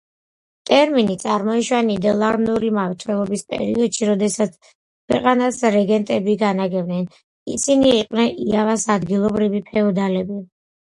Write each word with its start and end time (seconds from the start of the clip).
ტერმინი 0.67 1.15
წარმოიშვა 1.23 1.81
ნიდერლანდური 1.89 2.71
მმართველობის 2.75 3.43
პერიოდში, 3.53 4.07
როდესაც 4.11 4.57
ქვეყანას 4.69 5.61
რეგენტები 5.79 6.35
განაგებდნენ, 6.47 7.05
ისინი 7.59 7.95
იყვნენ 8.03 8.33
იავას 8.49 8.91
ადგილობრივი 8.97 9.67
ფეოდალები. 9.71 10.45